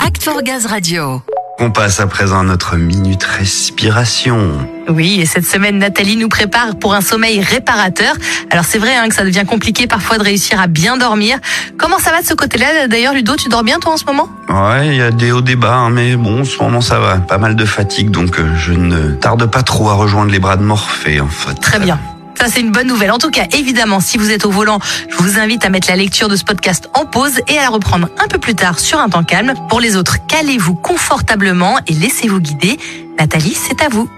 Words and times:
Act 0.00 0.24
for 0.24 0.42
Gaz 0.42 0.66
Radio. 0.66 1.22
On 1.60 1.70
passe 1.70 2.00
à 2.00 2.08
présent 2.08 2.40
à 2.40 2.42
notre 2.42 2.76
minute 2.76 3.22
respiration. 3.22 4.50
Oui, 4.88 5.20
et 5.20 5.26
cette 5.26 5.46
semaine, 5.46 5.78
Nathalie 5.78 6.16
nous 6.16 6.28
prépare 6.28 6.76
pour 6.80 6.94
un 6.94 7.00
sommeil 7.00 7.40
réparateur. 7.40 8.14
Alors 8.50 8.64
c'est 8.64 8.78
vrai 8.78 8.96
hein, 8.96 9.08
que 9.08 9.14
ça 9.14 9.22
devient 9.22 9.44
compliqué 9.46 9.86
parfois 9.86 10.18
de 10.18 10.24
réussir 10.24 10.60
à 10.60 10.66
bien 10.66 10.96
dormir. 10.96 11.38
Comment 11.78 11.98
ça 11.98 12.10
va 12.10 12.22
de 12.22 12.26
ce 12.26 12.34
côté-là? 12.34 12.88
D'ailleurs, 12.88 13.14
Ludo, 13.14 13.36
tu 13.36 13.48
dors 13.48 13.62
bien 13.62 13.78
toi 13.78 13.92
en 13.92 13.96
ce 13.96 14.04
moment? 14.04 14.28
Ouais, 14.48 14.88
il 14.88 14.96
y 14.96 15.02
a 15.02 15.12
des 15.12 15.30
hauts 15.30 15.42
débats, 15.42 15.76
hein, 15.76 15.90
mais 15.90 16.16
bon, 16.16 16.40
en 16.40 16.44
ce 16.44 16.60
moment 16.60 16.80
ça 16.80 16.98
va. 16.98 17.18
Pas 17.18 17.38
mal 17.38 17.54
de 17.54 17.64
fatigue, 17.64 18.10
donc 18.10 18.40
euh, 18.40 18.52
je 18.56 18.72
ne 18.72 19.12
tarde 19.12 19.46
pas 19.46 19.62
trop 19.62 19.88
à 19.90 19.94
rejoindre 19.94 20.32
les 20.32 20.40
bras 20.40 20.56
de 20.56 20.62
Morphée, 20.62 21.20
en 21.20 21.28
fait. 21.28 21.54
Très 21.54 21.78
bien. 21.78 22.00
Ça, 22.38 22.48
c'est 22.48 22.60
une 22.60 22.70
bonne 22.70 22.86
nouvelle. 22.86 23.10
En 23.10 23.18
tout 23.18 23.30
cas, 23.30 23.46
évidemment, 23.52 23.98
si 24.00 24.18
vous 24.18 24.30
êtes 24.30 24.44
au 24.44 24.50
volant, 24.50 24.78
je 25.08 25.16
vous 25.16 25.38
invite 25.38 25.64
à 25.64 25.70
mettre 25.70 25.88
la 25.88 25.96
lecture 25.96 26.28
de 26.28 26.36
ce 26.36 26.44
podcast 26.44 26.88
en 26.94 27.06
pause 27.06 27.40
et 27.48 27.58
à 27.58 27.62
la 27.62 27.68
reprendre 27.70 28.08
un 28.22 28.28
peu 28.28 28.38
plus 28.38 28.54
tard 28.54 28.78
sur 28.78 28.98
un 28.98 29.08
temps 29.08 29.24
calme. 29.24 29.54
Pour 29.68 29.80
les 29.80 29.96
autres, 29.96 30.18
calez-vous 30.26 30.74
confortablement 30.74 31.78
et 31.86 31.94
laissez-vous 31.94 32.40
guider. 32.40 32.78
Nathalie, 33.18 33.54
c'est 33.54 33.82
à 33.82 33.88
vous. 33.88 34.08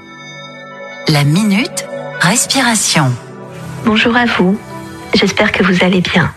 La 1.07 1.25
minute 1.25 1.87
respiration. 2.21 3.13
Bonjour 3.85 4.17
à 4.17 4.27
vous, 4.27 4.59
j'espère 5.15 5.53
que 5.53 5.63
vous 5.63 5.85
allez 5.85 6.01
bien. 6.01 6.33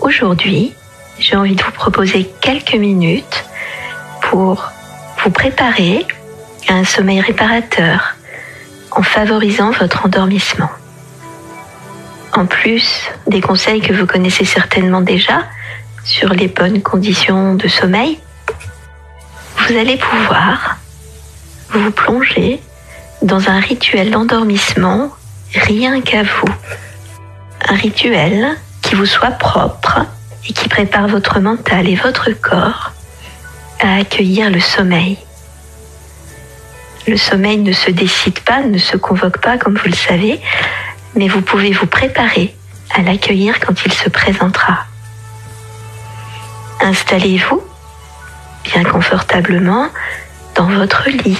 Aujourd'hui, 0.00 0.74
j'ai 1.18 1.36
envie 1.36 1.54
de 1.54 1.62
vous 1.62 1.72
proposer 1.72 2.30
quelques 2.40 2.74
minutes 2.74 3.44
pour 4.22 4.70
vous 5.24 5.30
préparer 5.30 6.06
à 6.68 6.74
un 6.74 6.84
sommeil 6.84 7.20
réparateur 7.20 8.16
en 8.92 9.02
favorisant 9.02 9.70
votre 9.70 10.06
endormissement. 10.06 10.70
En 12.32 12.46
plus 12.46 13.10
des 13.26 13.40
conseils 13.40 13.80
que 13.80 13.92
vous 13.92 14.06
connaissez 14.06 14.44
certainement 14.44 15.00
déjà 15.00 15.44
sur 16.04 16.30
les 16.30 16.48
bonnes 16.48 16.82
conditions 16.82 17.54
de 17.54 17.68
sommeil, 17.68 18.18
vous 19.56 19.76
allez 19.76 19.96
pouvoir 19.96 20.76
vous 21.70 21.90
plonger 21.90 22.60
dans 23.22 23.48
un 23.48 23.60
rituel 23.60 24.10
d'endormissement 24.10 25.10
rien 25.54 26.00
qu'à 26.00 26.22
vous. 26.22 26.54
Un 27.68 27.74
rituel 27.74 28.56
qui 28.82 28.94
vous 28.94 29.06
soit 29.06 29.32
propre 29.32 30.00
et 30.48 30.52
qui 30.52 30.68
prépare 30.68 31.08
votre 31.08 31.40
mental 31.40 31.88
et 31.88 31.96
votre 31.96 32.30
corps 32.30 32.92
à 33.80 33.96
accueillir 33.96 34.50
le 34.50 34.60
sommeil. 34.60 35.18
Le 37.06 37.16
sommeil 37.16 37.58
ne 37.58 37.72
se 37.72 37.90
décide 37.90 38.38
pas, 38.40 38.62
ne 38.62 38.78
se 38.78 38.96
convoque 38.96 39.38
pas, 39.38 39.58
comme 39.58 39.76
vous 39.76 39.88
le 39.88 39.94
savez, 39.94 40.40
mais 41.14 41.28
vous 41.28 41.40
pouvez 41.40 41.72
vous 41.72 41.86
préparer 41.86 42.54
à 42.94 43.02
l'accueillir 43.02 43.58
quand 43.60 43.84
il 43.84 43.92
se 43.92 44.08
présentera. 44.08 44.84
Installez-vous 46.80 47.62
bien 48.64 48.84
confortablement 48.84 49.88
dans 50.54 50.68
votre 50.68 51.08
lit. 51.08 51.38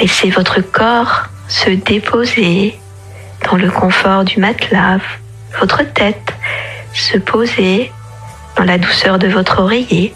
Laissez 0.00 0.30
votre 0.30 0.60
corps 0.60 1.24
se 1.48 1.70
déposer 1.70 2.78
dans 3.50 3.56
le 3.56 3.70
confort 3.70 4.24
du 4.24 4.40
matelas, 4.40 4.98
votre 5.58 5.82
tête 5.82 6.34
se 6.92 7.18
poser 7.18 7.92
dans 8.56 8.64
la 8.64 8.78
douceur 8.78 9.18
de 9.18 9.28
votre 9.28 9.60
oreiller. 9.60 10.14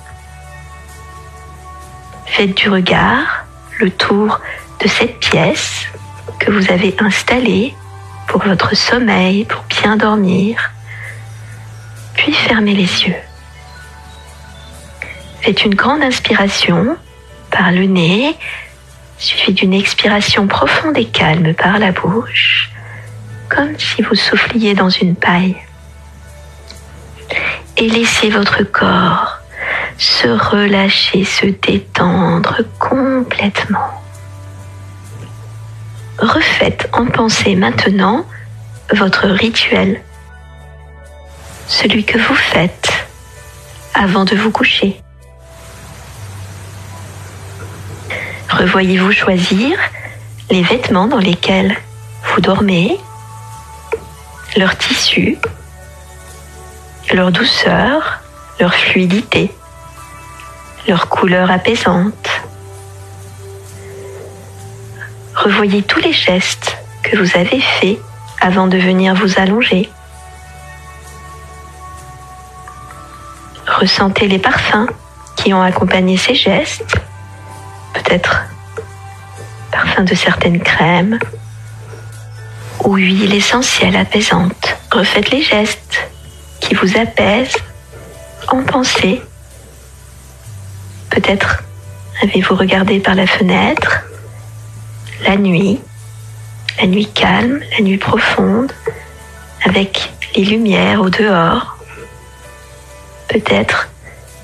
Faites 2.32 2.56
du 2.56 2.68
regard 2.70 3.44
le 3.80 3.90
tour 3.90 4.40
de 4.80 4.88
cette 4.88 5.18
pièce 5.18 5.86
que 6.38 6.50
vous 6.50 6.70
avez 6.70 6.94
installée 7.00 7.74
pour 8.28 8.42
votre 8.42 8.74
sommeil, 8.76 9.44
pour 9.44 9.64
bien 9.64 9.96
dormir. 9.96 10.70
Puis 12.14 12.32
fermez 12.32 12.74
les 12.74 13.04
yeux. 13.04 13.16
Faites 15.40 15.64
une 15.64 15.74
grande 15.74 16.02
inspiration 16.02 16.96
par 17.50 17.72
le 17.72 17.86
nez, 17.86 18.36
suivi 19.18 19.52
d'une 19.52 19.74
expiration 19.74 20.46
profonde 20.46 20.96
et 20.96 21.06
calme 21.06 21.52
par 21.54 21.78
la 21.80 21.90
bouche, 21.90 22.70
comme 23.48 23.76
si 23.76 24.02
vous 24.02 24.14
souffliez 24.14 24.74
dans 24.74 24.88
une 24.88 25.16
paille. 25.16 25.56
Et 27.76 27.88
laissez 27.88 28.30
votre 28.30 28.62
corps 28.62 29.39
se 30.00 30.28
relâcher, 30.28 31.24
se 31.24 31.44
détendre 31.44 32.62
complètement. 32.78 34.02
Refaites 36.18 36.88
en 36.94 37.04
pensée 37.04 37.54
maintenant 37.54 38.24
votre 38.94 39.28
rituel, 39.28 40.00
celui 41.68 42.04
que 42.04 42.18
vous 42.18 42.34
faites 42.34 42.90
avant 43.92 44.24
de 44.24 44.34
vous 44.36 44.50
coucher. 44.50 45.00
Revoyez-vous 48.48 49.12
choisir 49.12 49.78
les 50.50 50.62
vêtements 50.62 51.08
dans 51.08 51.18
lesquels 51.18 51.76
vous 52.24 52.40
dormez, 52.40 52.98
leur 54.56 54.76
tissu, 54.78 55.36
leur 57.12 57.30
douceur, 57.32 58.20
leur 58.58 58.74
fluidité, 58.74 59.52
leur 60.86 61.08
couleur 61.08 61.50
apaisante. 61.50 62.30
Revoyez 65.34 65.82
tous 65.82 66.00
les 66.00 66.12
gestes 66.12 66.76
que 67.02 67.16
vous 67.16 67.36
avez 67.38 67.60
faits 67.60 67.98
avant 68.40 68.66
de 68.66 68.78
venir 68.78 69.14
vous 69.14 69.38
allonger. 69.38 69.88
Ressentez 73.66 74.28
les 74.28 74.38
parfums 74.38 74.88
qui 75.36 75.54
ont 75.54 75.62
accompagné 75.62 76.16
ces 76.16 76.34
gestes, 76.34 76.96
peut-être 77.94 78.42
parfum 79.70 80.02
de 80.02 80.14
certaines 80.14 80.60
crèmes 80.60 81.18
ou 82.84 82.96
huile 82.96 83.34
essentielle 83.34 83.96
apaisante. 83.96 84.76
Refaites 84.92 85.30
les 85.30 85.42
gestes 85.42 86.10
qui 86.60 86.74
vous 86.74 86.98
apaisent 86.98 87.56
en 88.48 88.62
pensée. 88.62 89.22
Peut-être 91.10 91.62
avez-vous 92.22 92.54
regardé 92.54 93.00
par 93.00 93.14
la 93.14 93.26
fenêtre 93.26 94.04
la 95.24 95.36
nuit, 95.36 95.80
la 96.78 96.86
nuit 96.86 97.06
calme, 97.06 97.60
la 97.72 97.84
nuit 97.84 97.98
profonde, 97.98 98.72
avec 99.64 100.12
les 100.34 100.44
lumières 100.44 101.02
au 101.02 101.10
dehors. 101.10 101.76
Peut-être 103.28 103.88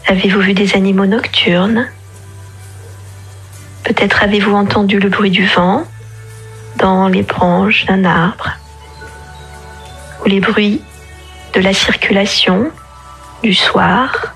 avez-vous 0.07 0.41
vu 0.41 0.55
des 0.55 0.75
animaux 0.75 1.07
nocturnes. 1.07 1.89
Peut-être 3.85 4.23
avez-vous 4.23 4.55
entendu 4.55 4.99
le 4.99 5.09
bruit 5.09 5.31
du 5.31 5.47
vent 5.47 5.85
dans 6.77 7.09
les 7.09 7.23
branches 7.23 7.87
d'un 7.87 8.05
arbre 8.05 8.51
ou 10.23 10.29
les 10.29 10.41
bruits 10.41 10.83
de 11.55 11.61
la 11.61 11.73
circulation 11.73 12.71
du 13.43 13.55
soir. 13.55 14.36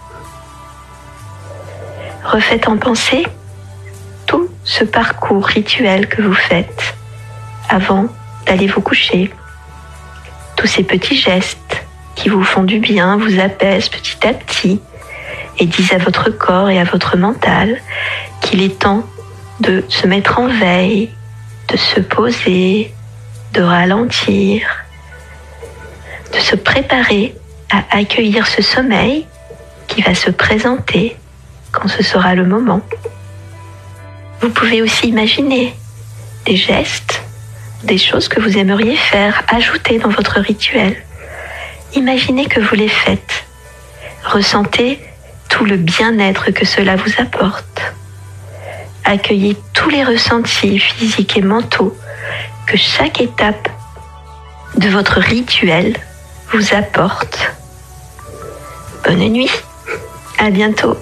Refaites 2.24 2.68
en 2.68 2.76
pensée 2.76 3.26
tout 4.26 4.48
ce 4.64 4.84
parcours 4.84 5.44
rituel 5.46 6.08
que 6.08 6.22
vous 6.22 6.34
faites 6.34 6.94
avant 7.68 8.06
d'aller 8.46 8.66
vous 8.66 8.80
coucher. 8.80 9.32
Tous 10.56 10.66
ces 10.66 10.82
petits 10.82 11.16
gestes 11.16 11.84
qui 12.14 12.28
vous 12.28 12.44
font 12.44 12.64
du 12.64 12.78
bien, 12.78 13.16
vous 13.16 13.40
apaisent 13.40 13.88
petit 13.88 14.26
à 14.26 14.34
petit 14.34 14.80
et 15.58 15.66
disent 15.66 15.92
à 15.92 15.98
votre 15.98 16.28
corps 16.30 16.68
et 16.68 16.78
à 16.78 16.84
votre 16.84 17.16
mental 17.16 17.80
qu'il 18.42 18.62
est 18.62 18.78
temps 18.78 19.04
de 19.60 19.84
se 19.88 20.06
mettre 20.06 20.38
en 20.38 20.48
veille, 20.48 21.10
de 21.68 21.76
se 21.76 22.00
poser, 22.00 22.92
de 23.54 23.62
ralentir, 23.62 24.84
de 26.34 26.38
se 26.38 26.56
préparer 26.56 27.34
à 27.70 27.96
accueillir 27.96 28.46
ce 28.46 28.62
sommeil 28.62 29.26
qui 29.88 30.02
va 30.02 30.14
se 30.14 30.30
présenter 30.30 31.16
quand 31.72 31.88
ce 31.88 32.02
sera 32.02 32.34
le 32.34 32.44
moment. 32.44 32.80
Vous 34.40 34.50
pouvez 34.50 34.82
aussi 34.82 35.08
imaginer 35.08 35.74
des 36.46 36.56
gestes, 36.56 37.22
des 37.84 37.98
choses 37.98 38.28
que 38.28 38.40
vous 38.40 38.56
aimeriez 38.56 38.96
faire, 38.96 39.42
ajouter 39.48 39.98
dans 39.98 40.08
votre 40.08 40.40
rituel. 40.40 40.96
Imaginez 41.94 42.46
que 42.46 42.60
vous 42.60 42.74
les 42.74 42.88
faites. 42.88 43.44
Ressentez 44.24 44.98
tout 45.48 45.64
le 45.64 45.76
bien-être 45.76 46.50
que 46.50 46.64
cela 46.64 46.96
vous 46.96 47.12
apporte. 47.18 47.82
Accueillez 49.04 49.56
tous 49.72 49.90
les 49.90 50.04
ressentis 50.04 50.78
physiques 50.78 51.36
et 51.36 51.42
mentaux 51.42 51.96
que 52.66 52.76
chaque 52.76 53.20
étape 53.20 53.68
de 54.76 54.88
votre 54.88 55.18
rituel 55.18 55.96
vous 56.52 56.74
apporte. 56.74 57.52
Bonne 59.04 59.28
nuit, 59.28 59.50
à 60.38 60.50
bientôt. 60.50 60.96